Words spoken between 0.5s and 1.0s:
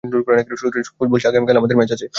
Suresh,